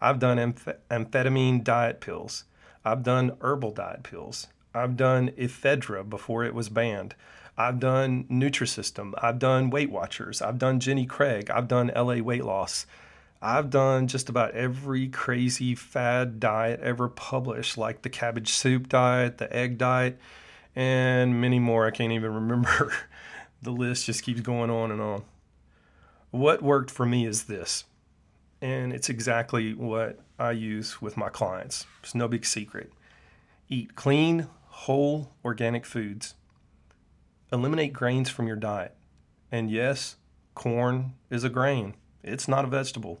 I've 0.00 0.18
done 0.18 0.38
amph- 0.38 0.76
amphetamine 0.90 1.62
diet 1.62 2.00
pills. 2.00 2.44
I've 2.84 3.02
done 3.02 3.36
herbal 3.40 3.72
diet 3.72 4.02
pills. 4.02 4.46
I've 4.74 4.96
done 4.96 5.30
ephedra 5.30 6.08
before 6.08 6.44
it 6.44 6.54
was 6.54 6.68
banned. 6.68 7.14
I've 7.58 7.78
done 7.78 8.24
Nutrisystem. 8.30 9.12
I've 9.18 9.38
done 9.38 9.68
Weight 9.68 9.90
Watchers. 9.90 10.40
I've 10.40 10.58
done 10.58 10.80
Jenny 10.80 11.04
Craig. 11.04 11.50
I've 11.50 11.68
done 11.68 11.92
LA 11.94 12.16
Weight 12.16 12.44
Loss. 12.44 12.86
I've 13.42 13.70
done 13.70 14.06
just 14.06 14.28
about 14.28 14.54
every 14.54 15.08
crazy 15.08 15.74
fad 15.74 16.40
diet 16.40 16.80
ever 16.80 17.08
published, 17.08 17.76
like 17.76 18.02
the 18.02 18.10
cabbage 18.10 18.50
soup 18.50 18.88
diet, 18.88 19.38
the 19.38 19.54
egg 19.54 19.76
diet, 19.76 20.18
and 20.76 21.40
many 21.40 21.58
more. 21.58 21.86
I 21.86 21.90
can't 21.90 22.12
even 22.12 22.32
remember. 22.34 22.92
the 23.62 23.72
list 23.72 24.06
just 24.06 24.22
keeps 24.22 24.40
going 24.40 24.70
on 24.70 24.90
and 24.90 25.00
on. 25.00 25.24
What 26.30 26.62
worked 26.62 26.90
for 26.90 27.04
me 27.04 27.26
is 27.26 27.44
this 27.44 27.84
and 28.60 28.92
it's 28.92 29.08
exactly 29.08 29.74
what 29.74 30.18
I 30.38 30.52
use 30.52 31.00
with 31.00 31.16
my 31.16 31.28
clients. 31.28 31.86
It's 32.02 32.14
no 32.14 32.28
big 32.28 32.44
secret. 32.44 32.92
Eat 33.68 33.94
clean, 33.94 34.48
whole, 34.66 35.32
organic 35.44 35.86
foods. 35.86 36.34
Eliminate 37.52 37.92
grains 37.92 38.30
from 38.30 38.46
your 38.46 38.56
diet. 38.56 38.94
And 39.50 39.70
yes, 39.70 40.16
corn 40.54 41.14
is 41.30 41.44
a 41.44 41.48
grain, 41.48 41.94
it's 42.22 42.48
not 42.48 42.64
a 42.64 42.68
vegetable. 42.68 43.20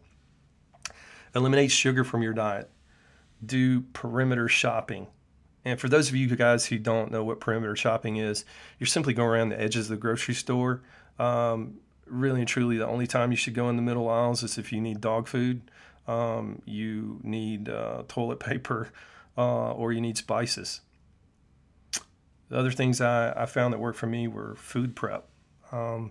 Eliminate 1.34 1.70
sugar 1.70 2.04
from 2.04 2.22
your 2.22 2.32
diet. 2.32 2.70
Do 3.44 3.82
perimeter 3.92 4.48
shopping. 4.48 5.06
And 5.64 5.78
for 5.78 5.88
those 5.88 6.08
of 6.08 6.16
you 6.16 6.34
guys 6.34 6.66
who 6.66 6.78
don't 6.78 7.10
know 7.10 7.22
what 7.22 7.40
perimeter 7.40 7.76
shopping 7.76 8.16
is, 8.16 8.44
you're 8.78 8.86
simply 8.86 9.14
going 9.14 9.28
around 9.28 9.48
the 9.50 9.60
edges 9.60 9.86
of 9.86 9.90
the 9.90 10.00
grocery 10.00 10.34
store. 10.34 10.82
Um, 11.18 11.80
really 12.10 12.40
and 12.40 12.48
truly, 12.48 12.76
the 12.76 12.86
only 12.86 13.06
time 13.06 13.30
you 13.30 13.36
should 13.36 13.54
go 13.54 13.68
in 13.68 13.76
the 13.76 13.82
middle 13.82 14.08
aisles 14.08 14.42
is 14.42 14.58
if 14.58 14.72
you 14.72 14.80
need 14.80 15.00
dog 15.00 15.28
food, 15.28 15.62
um, 16.06 16.62
you 16.64 17.20
need 17.22 17.68
uh, 17.68 18.02
toilet 18.08 18.40
paper, 18.40 18.90
uh, 19.38 19.72
or 19.72 19.92
you 19.92 20.00
need 20.00 20.16
spices. 20.16 20.80
The 22.48 22.58
other 22.58 22.72
things 22.72 23.00
I, 23.00 23.32
I, 23.32 23.46
found 23.46 23.72
that 23.72 23.78
worked 23.78 23.98
for 23.98 24.08
me 24.08 24.26
were 24.26 24.56
food 24.56 24.96
prep, 24.96 25.28
um, 25.70 26.10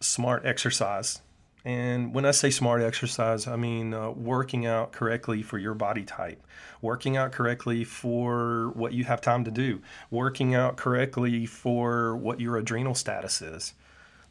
smart 0.00 0.44
exercise. 0.44 1.20
And 1.64 2.12
when 2.12 2.24
I 2.24 2.32
say 2.32 2.50
smart 2.50 2.82
exercise, 2.82 3.46
I 3.46 3.56
mean 3.56 3.94
uh, 3.94 4.10
working 4.10 4.66
out 4.66 4.90
correctly 4.90 5.42
for 5.42 5.58
your 5.58 5.74
body 5.74 6.02
type, 6.02 6.44
working 6.80 7.16
out 7.16 7.30
correctly 7.30 7.84
for 7.84 8.70
what 8.74 8.92
you 8.92 9.04
have 9.04 9.20
time 9.20 9.44
to 9.44 9.50
do, 9.50 9.80
working 10.10 10.54
out 10.54 10.76
correctly 10.76 11.46
for 11.46 12.16
what 12.16 12.40
your 12.40 12.56
adrenal 12.56 12.94
status 12.94 13.40
is 13.42 13.74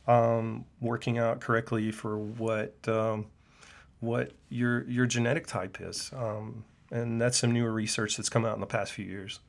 um, 0.07 0.65
working 0.79 1.17
out 1.17 1.41
correctly 1.41 1.91
for 1.91 2.17
what 2.17 2.75
um, 2.87 3.27
what 3.99 4.31
your 4.49 4.83
your 4.85 5.05
genetic 5.05 5.47
type 5.47 5.79
is, 5.81 6.11
um, 6.15 6.63
and 6.91 7.21
that's 7.21 7.37
some 7.37 7.51
newer 7.51 7.71
research 7.71 8.17
that's 8.17 8.29
come 8.29 8.45
out 8.45 8.55
in 8.55 8.61
the 8.61 8.67
past 8.67 8.93
few 8.93 9.05
years. 9.05 9.39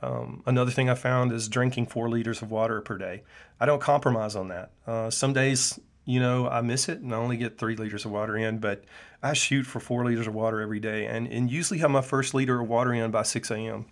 Um, 0.00 0.42
another 0.46 0.70
thing 0.70 0.88
I 0.88 0.94
found 0.94 1.32
is 1.32 1.48
drinking 1.48 1.86
four 1.86 2.08
liters 2.08 2.40
of 2.40 2.52
water 2.52 2.80
per 2.80 2.96
day. 2.96 3.24
I 3.58 3.66
don't 3.66 3.80
compromise 3.80 4.36
on 4.36 4.48
that. 4.48 4.70
Uh, 4.86 5.10
some 5.10 5.32
days, 5.32 5.80
you 6.04 6.20
know, 6.20 6.48
I 6.48 6.60
miss 6.60 6.88
it 6.88 7.00
and 7.00 7.12
I 7.12 7.16
only 7.16 7.36
get 7.36 7.58
three 7.58 7.74
liters 7.74 8.04
of 8.04 8.12
water 8.12 8.36
in, 8.36 8.58
but 8.58 8.84
I 9.24 9.32
shoot 9.32 9.64
for 9.64 9.80
four 9.80 10.04
liters 10.04 10.28
of 10.28 10.34
water 10.34 10.60
every 10.60 10.78
day, 10.78 11.06
and 11.06 11.26
and 11.26 11.50
usually 11.50 11.80
have 11.80 11.90
my 11.90 12.02
first 12.02 12.34
liter 12.34 12.60
of 12.60 12.68
water 12.68 12.94
in 12.94 13.10
by 13.10 13.24
6 13.24 13.50
a.m. 13.50 13.86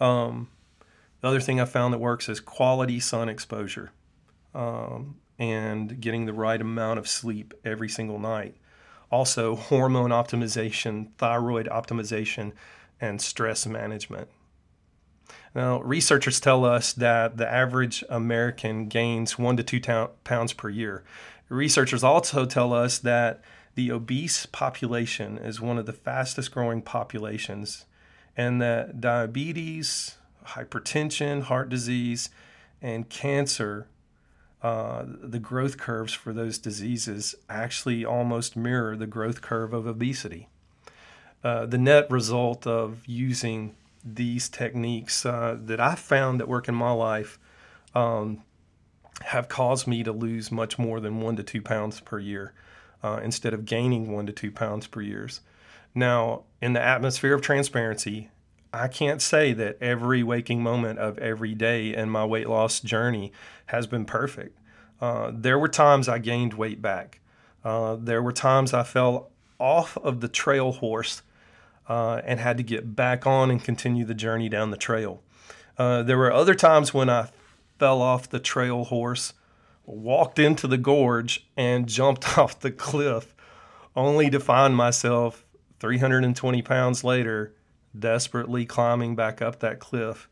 Um, 0.00 0.48
the 1.20 1.28
other 1.28 1.40
thing 1.40 1.60
I 1.60 1.64
found 1.64 1.92
that 1.92 1.98
works 1.98 2.28
is 2.28 2.38
quality 2.38 3.00
sun 3.00 3.28
exposure 3.28 3.90
um, 4.54 5.16
and 5.38 6.00
getting 6.00 6.26
the 6.26 6.32
right 6.32 6.60
amount 6.60 6.98
of 6.98 7.08
sleep 7.08 7.54
every 7.64 7.88
single 7.88 8.18
night. 8.18 8.56
Also, 9.10 9.54
hormone 9.54 10.10
optimization, 10.10 11.08
thyroid 11.18 11.68
optimization, 11.68 12.52
and 13.00 13.20
stress 13.20 13.66
management. 13.66 14.28
Now, 15.54 15.80
researchers 15.82 16.40
tell 16.40 16.64
us 16.64 16.92
that 16.94 17.36
the 17.36 17.50
average 17.50 18.02
American 18.08 18.88
gains 18.88 19.38
one 19.38 19.56
to 19.56 19.62
two 19.62 19.80
ta- 19.80 20.10
pounds 20.24 20.52
per 20.52 20.68
year. 20.68 21.04
Researchers 21.48 22.02
also 22.02 22.44
tell 22.44 22.72
us 22.72 22.98
that 22.98 23.42
the 23.74 23.92
obese 23.92 24.46
population 24.46 25.38
is 25.38 25.60
one 25.60 25.78
of 25.78 25.86
the 25.86 25.92
fastest 25.92 26.52
growing 26.52 26.82
populations, 26.82 27.84
and 28.36 28.60
that 28.60 29.00
diabetes, 29.00 30.16
hypertension, 30.46 31.42
heart 31.42 31.68
disease, 31.68 32.30
and 32.82 33.08
cancer 33.08 33.86
uh, 34.64 35.04
the 35.06 35.38
growth 35.38 35.76
curves 35.76 36.14
for 36.14 36.32
those 36.32 36.56
diseases 36.56 37.34
actually 37.50 38.02
almost 38.02 38.56
mirror 38.56 38.96
the 38.96 39.06
growth 39.06 39.42
curve 39.42 39.74
of 39.74 39.86
obesity. 39.86 40.48
Uh, 41.44 41.66
the 41.66 41.76
net 41.76 42.10
result 42.10 42.66
of 42.66 43.06
using 43.06 43.74
these 44.02 44.48
techniques 44.48 45.26
uh, 45.26 45.58
that 45.60 45.80
I 45.80 45.94
found 45.94 46.40
that 46.40 46.48
work 46.48 46.66
in 46.66 46.74
my 46.74 46.92
life 46.92 47.38
um, 47.94 48.42
have 49.20 49.50
caused 49.50 49.86
me 49.86 50.02
to 50.02 50.12
lose 50.12 50.50
much 50.50 50.78
more 50.78 50.98
than 50.98 51.20
one 51.20 51.36
to 51.36 51.42
two 51.42 51.60
pounds 51.60 52.00
per 52.00 52.18
year 52.18 52.54
uh, 53.02 53.20
instead 53.22 53.52
of 53.52 53.66
gaining 53.66 54.10
one 54.10 54.24
to 54.24 54.32
two 54.32 54.50
pounds 54.50 54.86
per 54.86 55.02
year. 55.02 55.28
Now, 55.94 56.44
in 56.62 56.72
the 56.72 56.82
atmosphere 56.82 57.34
of 57.34 57.42
transparency, 57.42 58.30
I 58.74 58.88
can't 58.88 59.22
say 59.22 59.52
that 59.52 59.78
every 59.80 60.24
waking 60.24 60.60
moment 60.60 60.98
of 60.98 61.16
every 61.18 61.54
day 61.54 61.94
in 61.94 62.10
my 62.10 62.24
weight 62.24 62.48
loss 62.48 62.80
journey 62.80 63.32
has 63.66 63.86
been 63.86 64.04
perfect. 64.04 64.58
Uh, 65.00 65.30
there 65.32 65.60
were 65.60 65.68
times 65.68 66.08
I 66.08 66.18
gained 66.18 66.54
weight 66.54 66.82
back. 66.82 67.20
Uh, 67.62 67.94
there 67.94 68.20
were 68.20 68.32
times 68.32 68.74
I 68.74 68.82
fell 68.82 69.30
off 69.60 69.96
of 69.98 70.20
the 70.20 70.28
trail 70.28 70.72
horse 70.72 71.22
uh, 71.88 72.20
and 72.24 72.40
had 72.40 72.56
to 72.56 72.64
get 72.64 72.96
back 72.96 73.28
on 73.28 73.48
and 73.48 73.62
continue 73.62 74.04
the 74.04 74.14
journey 74.14 74.48
down 74.48 74.72
the 74.72 74.76
trail. 74.76 75.22
Uh, 75.78 76.02
there 76.02 76.18
were 76.18 76.32
other 76.32 76.54
times 76.54 76.92
when 76.92 77.08
I 77.08 77.28
fell 77.78 78.02
off 78.02 78.28
the 78.28 78.40
trail 78.40 78.84
horse, 78.84 79.34
walked 79.86 80.40
into 80.40 80.66
the 80.66 80.78
gorge, 80.78 81.46
and 81.56 81.86
jumped 81.88 82.36
off 82.36 82.58
the 82.58 82.72
cliff, 82.72 83.36
only 83.94 84.30
to 84.30 84.40
find 84.40 84.74
myself 84.74 85.44
320 85.78 86.60
pounds 86.62 87.04
later 87.04 87.54
desperately 87.98 88.64
climbing 88.64 89.14
back 89.14 89.40
up 89.40 89.60
that 89.60 89.78
cliff, 89.78 90.28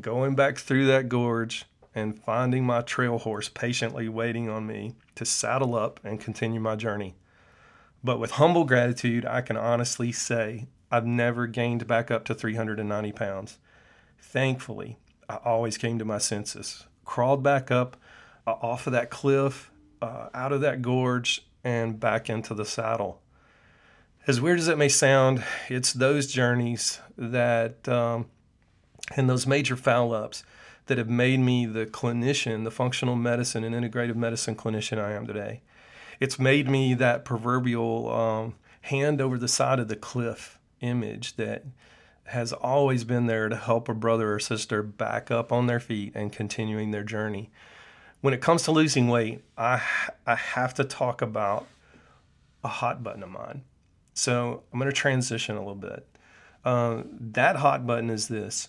going 0.00 0.34
back 0.34 0.58
through 0.58 0.86
that 0.86 1.08
gorge, 1.08 1.64
and 1.94 2.22
finding 2.22 2.64
my 2.64 2.80
trail 2.80 3.18
horse 3.18 3.48
patiently 3.48 4.08
waiting 4.08 4.48
on 4.48 4.66
me 4.66 4.94
to 5.14 5.24
saddle 5.24 5.74
up 5.74 5.98
and 6.04 6.20
continue 6.20 6.60
my 6.60 6.76
journey. 6.76 7.14
But 8.04 8.20
with 8.20 8.32
humble 8.32 8.64
gratitude, 8.64 9.26
I 9.26 9.40
can 9.40 9.56
honestly 9.56 10.12
say 10.12 10.68
I've 10.90 11.06
never 11.06 11.46
gained 11.46 11.86
back 11.86 12.10
up 12.10 12.24
to 12.26 12.34
390 12.34 13.12
pounds. 13.12 13.58
Thankfully, 14.20 14.98
I 15.28 15.36
always 15.44 15.76
came 15.76 15.98
to 15.98 16.04
my 16.04 16.18
senses, 16.18 16.86
crawled 17.04 17.42
back 17.42 17.70
up 17.70 17.96
uh, 18.46 18.52
off 18.52 18.86
of 18.86 18.92
that 18.92 19.10
cliff, 19.10 19.70
uh, 20.00 20.28
out 20.32 20.52
of 20.52 20.60
that 20.60 20.82
gorge, 20.82 21.46
and 21.64 21.98
back 21.98 22.30
into 22.30 22.54
the 22.54 22.64
saddle 22.64 23.20
as 24.28 24.42
weird 24.42 24.58
as 24.58 24.68
it 24.68 24.76
may 24.76 24.90
sound, 24.90 25.42
it's 25.70 25.94
those 25.94 26.26
journeys 26.26 27.00
that, 27.16 27.88
um, 27.88 28.26
and 29.16 29.28
those 29.28 29.46
major 29.46 29.74
foul 29.74 30.12
ups 30.12 30.44
that 30.84 30.98
have 30.98 31.08
made 31.08 31.40
me 31.40 31.64
the 31.64 31.86
clinician, 31.86 32.64
the 32.64 32.70
functional 32.70 33.16
medicine 33.16 33.64
and 33.64 33.74
integrative 33.74 34.16
medicine 34.16 34.54
clinician 34.54 34.98
I 34.98 35.12
am 35.12 35.26
today. 35.26 35.62
It's 36.20 36.38
made 36.38 36.68
me 36.68 36.92
that 36.94 37.24
proverbial 37.24 38.12
um, 38.12 38.54
hand 38.82 39.22
over 39.22 39.38
the 39.38 39.48
side 39.48 39.78
of 39.78 39.88
the 39.88 39.96
cliff 39.96 40.58
image 40.82 41.36
that 41.36 41.64
has 42.24 42.52
always 42.52 43.04
been 43.04 43.26
there 43.26 43.48
to 43.48 43.56
help 43.56 43.88
a 43.88 43.94
brother 43.94 44.34
or 44.34 44.38
sister 44.38 44.82
back 44.82 45.30
up 45.30 45.50
on 45.50 45.68
their 45.68 45.80
feet 45.80 46.12
and 46.14 46.30
continuing 46.30 46.90
their 46.90 47.02
journey. 47.02 47.50
When 48.20 48.34
it 48.34 48.42
comes 48.42 48.64
to 48.64 48.72
losing 48.72 49.08
weight, 49.08 49.42
I, 49.56 49.80
I 50.26 50.34
have 50.34 50.74
to 50.74 50.84
talk 50.84 51.22
about 51.22 51.66
a 52.62 52.68
hot 52.68 53.02
button 53.02 53.22
of 53.22 53.30
mine. 53.30 53.62
So 54.18 54.64
I'm 54.72 54.80
going 54.80 54.90
to 54.90 54.96
transition 54.96 55.54
a 55.54 55.60
little 55.60 55.76
bit. 55.76 56.04
Uh, 56.64 57.04
that 57.20 57.54
hot 57.54 57.86
button 57.86 58.10
is 58.10 58.26
this, 58.26 58.68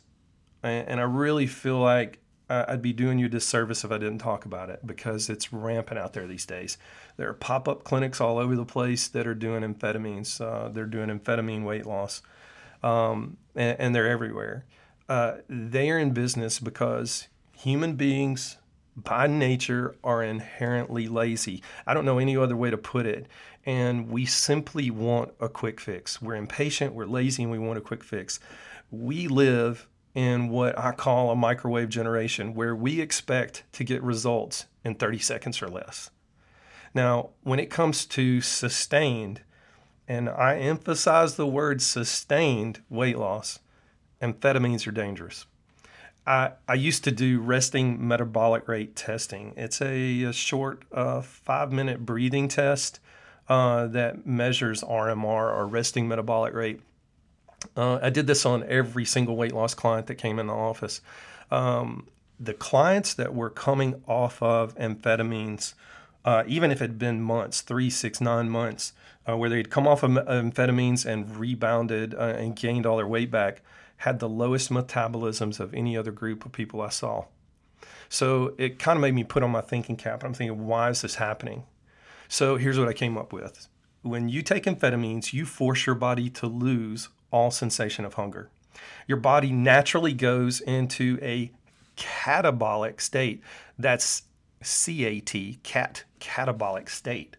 and 0.62 1.00
I 1.00 1.04
really 1.04 1.48
feel 1.48 1.80
like 1.80 2.20
I'd 2.52 2.84
be 2.84 2.94
doing 2.94 3.18
you 3.18 3.26
a 3.26 3.30
disservice 3.30 3.84
if 3.84 3.92
I 3.92 3.98
didn't 3.98 4.20
talk 4.20 4.46
about 4.46 4.70
it 4.70 4.86
because 4.86 5.28
it's 5.28 5.52
rampant 5.52 6.00
out 6.00 6.14
there 6.14 6.28
these 6.28 6.46
days. 6.46 6.78
There 7.18 7.28
are 7.30 7.34
pop 7.34 7.68
up 7.68 7.84
clinics 7.84 8.22
all 8.22 8.38
over 8.38 8.56
the 8.56 8.64
place 8.64 9.08
that 9.08 9.26
are 9.26 9.34
doing 9.34 9.64
amphetamines. 9.64 10.40
Uh, 10.40 10.70
they're 10.70 10.86
doing 10.86 11.10
amphetamine 11.10 11.66
weight 11.66 11.88
loss, 11.88 12.22
um, 12.84 13.38
and, 13.56 13.80
and, 13.80 13.96
they're 13.96 14.08
everywhere. 14.08 14.66
Uh, 15.10 15.38
they 15.50 15.90
are 15.90 15.98
in 15.98 16.12
business 16.12 16.60
because 16.60 17.28
human 17.54 17.96
beings 17.96 18.58
by 19.04 19.28
nature 19.28 19.96
are 20.04 20.24
inherently 20.24 21.08
lazy. 21.08 21.64
I 21.86 21.94
don't 21.94 22.06
know 22.06 22.20
any 22.20 22.38
other 22.38 22.56
way 22.56 22.70
to 22.70 22.78
put 22.78 23.06
it. 23.06 23.28
And 23.66 24.10
we 24.10 24.26
simply 24.26 24.90
want 24.90 25.34
a 25.40 25.50
quick 25.50 25.80
fix. 25.80 26.22
We're 26.22 26.36
impatient, 26.36 26.94
we're 26.94 27.06
lazy, 27.06 27.44
and 27.44 27.52
we 27.52 27.60
want 27.60 27.78
a 27.78 27.82
quick 27.82 28.04
fix. 28.04 28.40
We 28.90 29.28
live 29.28 29.88
in 30.16 30.50
what 30.50 30.78
I 30.78 30.92
call 30.92 31.30
a 31.30 31.36
microwave 31.36 31.90
generation 31.90 32.54
where 32.54 32.76
we 32.76 33.00
expect 33.00 33.64
to 33.74 33.84
get 33.84 34.02
results 34.02 34.66
in 34.84 34.96
30 34.96 35.20
seconds 35.20 35.62
or 35.62 35.68
less. 35.68 36.10
Now, 36.94 37.30
when 37.44 37.60
it 37.60 37.70
comes 37.70 38.06
to 38.08 38.42
sustained, 38.42 39.42
and 40.08 40.28
I 40.28 40.58
emphasize 40.58 41.36
the 41.36 41.46
word 41.46 41.82
sustained 41.82 42.82
weight 42.90 43.18
loss, 43.18 43.60
amphetamines 44.22 44.88
are 44.88 44.92
dangerous. 44.92 45.46
I, 46.30 46.52
I 46.68 46.76
used 46.76 47.04
to 47.06 47.12
do 47.12 47.40
resting 47.40 48.08
metabolic 48.08 48.68
rate 48.68 48.96
testing. 48.96 49.54
It's 49.58 49.82
a, 49.82 50.24
a 50.26 50.32
short 50.34 50.84
uh, 50.92 51.22
five 51.22 51.72
minute 51.72 52.06
breathing 52.06 52.48
test 52.48 53.00
uh, 53.50 53.88
that 53.88 54.28
measures 54.28 54.84
RMR 54.84 55.26
or 55.26 55.66
resting 55.66 56.08
metabolic 56.08 56.54
rate. 56.54 56.82
Uh, 57.76 57.98
I 58.04 58.12
did 58.12 58.28
this 58.28 58.46
on 58.46 58.64
every 58.66 59.06
single 59.06 59.36
weight 59.36 59.54
loss 59.54 59.74
client 59.74 60.06
that 60.06 60.16
came 60.16 60.38
in 60.38 60.46
the 60.46 60.54
office. 60.54 61.02
Um, 61.50 62.08
the 62.40 62.54
clients 62.54 63.16
that 63.16 63.34
were 63.34 63.50
coming 63.50 64.04
off 64.08 64.42
of 64.44 64.78
amphetamines, 64.78 65.74
uh, 66.24 66.44
even 66.46 66.70
if 66.70 66.78
it 66.80 66.92
had 66.92 67.00
been 67.00 67.24
months, 67.24 67.62
three, 67.62 67.90
six, 67.90 68.22
nine 68.22 68.52
months, 68.52 68.94
uh, 69.28 69.36
where 69.36 69.50
they'd 69.50 69.72
come 69.72 69.88
off 69.88 70.04
of 70.04 70.12
amphetamines 70.12 71.08
and 71.08 71.38
rebounded 71.38 72.14
uh, 72.14 72.36
and 72.38 72.56
gained 72.56 72.86
all 72.86 72.98
their 72.98 73.08
weight 73.08 73.32
back, 73.32 73.64
had 74.00 74.20
the 74.20 74.30
lowest 74.30 74.70
metabolisms 74.70 75.60
of 75.60 75.74
any 75.74 75.98
other 75.98 76.12
group 76.12 76.46
of 76.46 76.54
people 76.54 76.82
I 76.82 76.88
saw. 76.88 77.26
So 78.08 78.54
it 78.58 78.80
kind 78.80 78.96
of 78.96 79.02
made 79.02 79.14
me 79.14 79.26
put 79.26 79.44
on 79.44 79.52
my 79.52 79.60
thinking 79.60 79.98
cap. 79.98 80.24
I'm 80.24 80.34
thinking, 80.34 80.66
why 80.66 80.90
is 80.90 81.02
this 81.02 81.16
happening? 81.16 81.64
So 82.30 82.56
here's 82.56 82.80
what 82.80 82.88
I 82.88 82.94
came 82.94 83.18
up 83.18 83.34
with. 83.34 83.68
When 84.02 84.30
you 84.30 84.42
take 84.42 84.64
amphetamines, 84.64 85.34
you 85.34 85.46
force 85.46 85.86
your 85.86 85.96
body 85.96 86.30
to 86.30 86.48
lose 86.48 87.10
all 87.30 87.52
sensation 87.52 88.06
of 88.06 88.14
hunger. 88.14 88.50
Your 89.06 89.18
body 89.18 89.52
naturally 89.52 90.14
goes 90.14 90.62
into 90.62 91.20
a 91.22 91.52
catabolic 91.98 93.02
state. 93.02 93.44
That's 93.78 94.24
CAT, 94.62 95.34
cat, 95.64 96.06
catabolic 96.22 96.90
state. 96.90 97.36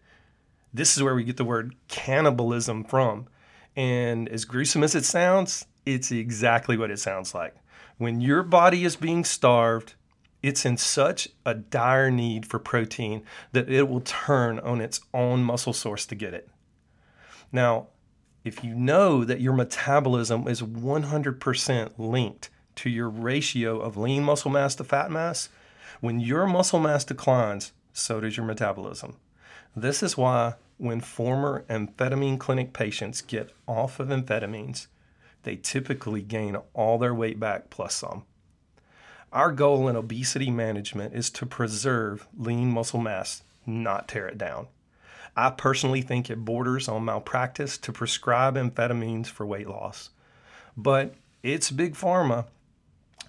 This 0.71 0.95
is 0.95 1.01
where 1.01 1.15
we 1.15 1.23
get 1.23 1.37
the 1.37 1.43
word 1.43 1.73
cannibalism 1.87 2.83
from. 2.83 3.27
And 3.75 4.29
as 4.29 4.45
gruesome 4.45 4.83
as 4.83 4.93
it 4.93 5.05
sounds, 5.05 5.65
it's 5.85 6.11
exactly 6.11 6.77
what 6.77 6.91
it 6.91 6.99
sounds 6.99 7.33
like. 7.33 7.55
When 7.97 8.21
your 8.21 8.43
body 8.43 8.83
is 8.83 8.95
being 8.95 9.23
starved, 9.23 9.93
it's 10.41 10.65
in 10.65 10.77
such 10.77 11.29
a 11.45 11.53
dire 11.53 12.09
need 12.09 12.45
for 12.45 12.59
protein 12.59 13.23
that 13.51 13.69
it 13.69 13.87
will 13.87 14.01
turn 14.01 14.59
on 14.59 14.81
its 14.81 15.01
own 15.13 15.43
muscle 15.43 15.73
source 15.73 16.05
to 16.07 16.15
get 16.15 16.33
it. 16.33 16.49
Now, 17.51 17.87
if 18.43 18.63
you 18.63 18.73
know 18.73 19.23
that 19.23 19.41
your 19.41 19.53
metabolism 19.53 20.47
is 20.47 20.61
100% 20.61 21.91
linked 21.97 22.49
to 22.75 22.89
your 22.89 23.09
ratio 23.09 23.79
of 23.79 23.97
lean 23.97 24.23
muscle 24.23 24.49
mass 24.49 24.73
to 24.75 24.83
fat 24.83 25.11
mass, 25.11 25.49
when 25.99 26.19
your 26.19 26.47
muscle 26.47 26.79
mass 26.79 27.03
declines, 27.03 27.71
so 27.93 28.19
does 28.19 28.37
your 28.37 28.45
metabolism. 28.45 29.17
This 29.75 30.01
is 30.01 30.17
why 30.17 30.55
when 30.77 31.01
former 31.01 31.63
amphetamine 31.69 32.39
clinic 32.39 32.73
patients 32.73 33.21
get 33.21 33.51
off 33.67 33.99
of 33.99 34.07
amphetamines, 34.07 34.87
they 35.43 35.55
typically 35.55 36.21
gain 36.21 36.57
all 36.73 36.97
their 36.97 37.13
weight 37.13 37.39
back 37.39 37.69
plus 37.69 37.95
some. 37.95 38.23
Our 39.31 39.51
goal 39.51 39.87
in 39.87 39.95
obesity 39.95 40.51
management 40.51 41.15
is 41.15 41.29
to 41.31 41.45
preserve 41.45 42.27
lean 42.37 42.71
muscle 42.71 42.99
mass, 42.99 43.43
not 43.65 44.07
tear 44.07 44.27
it 44.27 44.37
down. 44.37 44.67
I 45.35 45.49
personally 45.51 46.01
think 46.01 46.29
it 46.29 46.43
borders 46.43 46.89
on 46.89 47.05
malpractice 47.05 47.77
to 47.79 47.93
prescribe 47.93 48.55
amphetamines 48.55 49.27
for 49.27 49.45
weight 49.45 49.69
loss. 49.69 50.09
But 50.75 51.15
it's 51.41 51.71
big 51.71 51.95
pharma 51.95 52.47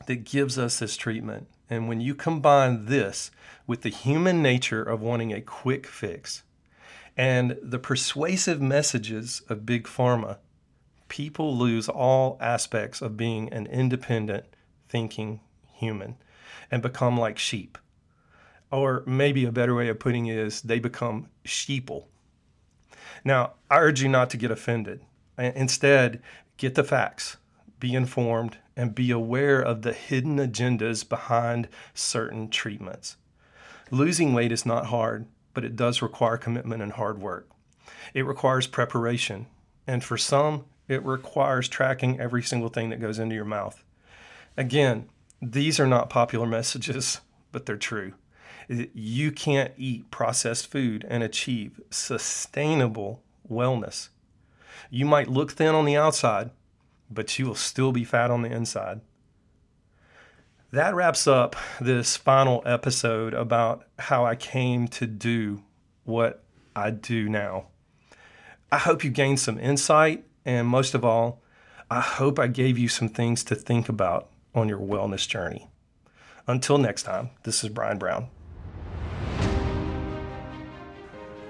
that 0.07 0.25
gives 0.25 0.59
us 0.59 0.81
this 0.81 0.97
treatment. 0.97 1.47
And 1.71 1.89
when 1.89 2.01
you 2.01 2.15
combine 2.15 2.87
this 2.87 3.31
with 3.67 3.83
the 3.83 3.89
human 3.89 4.43
nature 4.43 4.83
of 4.83 5.01
wanting 5.01 5.33
a 5.33 5.41
quick 5.41 5.87
fix 5.87 6.43
and 7.17 7.57
the 7.63 7.79
persuasive 7.79 8.61
messages 8.61 9.43
of 9.49 9.65
big 9.65 9.85
pharma 9.85 10.39
people 11.13 11.55
lose 11.55 11.91
all 11.91 12.39
aspects 12.41 13.03
of 13.03 13.19
being 13.19 13.53
an 13.53 13.67
independent, 13.67 14.47
thinking 14.89 15.39
human 15.75 16.17
and 16.71 16.81
become 16.81 17.21
like 17.21 17.37
sheep. 17.37 17.77
Or 18.71 19.03
maybe 19.07 19.45
a 19.45 19.53
better 19.53 19.75
way 19.75 19.89
of 19.89 19.99
putting 19.99 20.25
it 20.25 20.39
is 20.39 20.63
they 20.63 20.79
become 20.79 21.29
sheeple. 21.45 22.07
Now, 23.27 23.53
I 23.71 23.81
urge 23.81 24.01
you 24.01 24.09
not 24.09 24.31
to 24.31 24.39
get 24.39 24.51
offended. 24.51 25.03
Instead, 25.37 26.23
get 26.57 26.77
the 26.77 26.83
facts, 26.83 27.37
be 27.79 27.95
informed, 27.95 28.57
and 28.75 28.95
be 28.95 29.11
aware 29.11 29.61
of 29.61 29.83
the 29.83 29.93
hidden 29.93 30.39
agendas 30.39 31.07
behind 31.07 31.69
certain 31.93 32.49
treatments. 32.49 33.17
Losing 33.91 34.33
weight 34.33 34.51
is 34.51 34.65
not 34.65 34.87
hard, 34.87 35.27
but 35.53 35.63
it 35.63 35.77
does 35.77 36.01
require 36.01 36.39
commitment 36.39 36.81
and 36.81 36.93
hard 36.93 37.21
work. 37.21 37.51
It 38.15 38.25
requires 38.25 38.67
preparation, 38.67 39.47
and 39.87 40.03
for 40.03 40.17
some, 40.17 40.65
it 40.89 41.05
requires 41.05 41.69
tracking 41.69 42.21
every 42.21 42.43
single 42.43 42.69
thing 42.69 42.91
that 42.91 43.01
goes 43.01 43.19
into 43.19 43.35
your 43.35 43.45
mouth. 43.45 43.83
Again, 44.57 45.09
these 45.41 45.81
are 45.81 45.87
not 45.87 46.11
popular 46.11 46.47
messages, 46.59 47.21
but 47.51 47.67
they're 47.67 47.77
true. 47.77 48.15
You 48.69 49.33
can't 49.33 49.73
eat 49.77 50.11
processed 50.11 50.71
food 50.71 51.05
and 51.09 51.23
achieve 51.23 51.81
sustainable 51.91 53.23
wellness. 53.51 54.09
You 54.91 55.05
might 55.05 55.29
look 55.29 55.53
thin 55.53 55.75
on 55.75 55.85
the 55.85 55.97
outside, 55.97 56.51
but 57.11 57.39
you 57.39 57.47
will 57.47 57.55
still 57.55 57.93
be 57.93 58.05
fat 58.05 58.31
on 58.31 58.43
the 58.43 58.51
inside. 58.51 59.01
That 60.71 60.95
wraps 60.95 61.27
up 61.27 61.55
this 61.81 62.17
final 62.17 62.63
episode 62.65 63.35
about 63.35 63.85
how 63.99 64.25
I 64.25 64.37
came 64.37 64.89
to 64.89 65.07
do 65.07 65.63
what 66.05 66.43
I 66.75 66.91
do 66.91 67.29
now. 67.29 67.67
I 68.71 68.79
hope 68.79 69.05
you 69.05 69.11
gained 69.11 69.39
some 69.39 69.59
insight, 69.59 70.25
and 70.45 70.67
most 70.67 70.95
of 70.95 71.05
all, 71.05 71.43
I 71.91 72.01
hope 72.01 72.39
I 72.39 72.47
gave 72.47 72.79
you 72.79 72.89
some 72.89 73.09
things 73.09 73.45
to 73.45 73.55
think 73.55 73.89
about 73.89 74.29
on 74.55 74.69
your 74.69 74.79
wellness 74.79 75.29
journey. 75.29 75.69
Until 76.47 76.79
next 76.79 77.05
time, 77.05 77.31
this 77.45 77.63
is 77.63 77.71
Brian 77.71 77.99
Brown. 77.99 78.29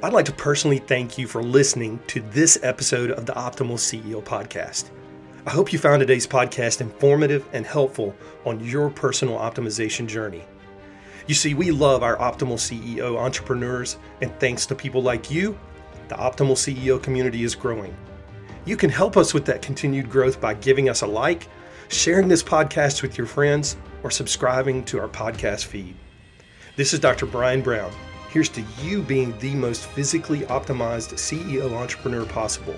I'd 0.03 0.13
like 0.13 0.25
to 0.27 0.33
personally 0.33 0.79
thank 0.79 1.17
you 1.17 1.29
for 1.29 1.43
listening 1.43 2.01
to 2.09 2.21
this 2.21 2.59
episode 2.63 3.13
of 3.13 3.25
the 3.25 3.33
Optimal 3.35 3.79
CEO 3.79 4.23
podcast. 4.23 4.91
I 5.47 5.51
hope 5.51 5.73
you 5.73 5.79
found 5.79 6.01
today's 6.01 6.27
podcast 6.27 6.81
informative 6.81 7.49
and 7.53 7.65
helpful 7.65 8.15
on 8.45 8.65
your 8.65 8.91
personal 8.91 9.39
optimization 9.39 10.09
journey. 10.09 10.45
You 11.29 11.35
see, 11.35 11.55
we 11.55 11.71
love 11.71 12.03
our 12.03 12.17
Optimal 12.17 12.59
CEO 12.59 13.17
entrepreneurs, 13.17 13.97
and 14.21 14.37
thanks 14.41 14.67
to 14.67 14.75
people 14.75 15.03
like 15.03 15.31
you, 15.31 15.57
the 16.09 16.17
Optimal 16.17 16.57
CEO 16.57 17.01
community 17.01 17.45
is 17.45 17.55
growing. 17.55 17.97
You 18.65 18.77
can 18.77 18.91
help 18.91 19.17
us 19.17 19.35
with 19.35 19.45
that 19.47 19.63
continued 19.63 20.11
growth 20.11 20.41
by 20.41 20.55
giving 20.55 20.89
us 20.89 21.03
a 21.03 21.07
like, 21.07 21.49
sharing 21.89 22.29
this 22.29 22.43
podcast 22.43 23.03
with 23.03 23.19
your 23.19 23.27
friends, 23.27 23.77
or 24.03 24.11
subscribing 24.11 24.85
to 24.85 24.99
our 24.99 25.09
podcast 25.09 25.65
feed. 25.65 25.95
This 26.77 26.93
is 26.93 27.01
Dr. 27.01 27.27
Brian 27.27 27.61
Brown 27.61 27.93
Here's 28.33 28.49
to 28.49 28.65
you 28.81 29.03
being 29.03 29.39
the 29.41 29.55
most 29.55 29.85
physically 29.85 30.41
optimized 30.47 31.13
CEO 31.17 31.71
entrepreneur 31.75 32.25
possible 32.25 32.75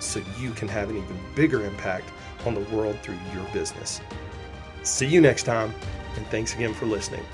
so 0.00 0.20
you 0.38 0.50
can 0.50 0.68
have 0.68 0.90
an 0.90 0.98
even 0.98 1.18
bigger 1.34 1.64
impact 1.64 2.10
on 2.44 2.52
the 2.52 2.60
world 2.76 2.98
through 3.02 3.16
your 3.32 3.44
business. 3.54 4.02
See 4.82 5.06
you 5.06 5.22
next 5.22 5.44
time, 5.44 5.72
and 6.16 6.26
thanks 6.26 6.54
again 6.54 6.74
for 6.74 6.84
listening. 6.84 7.24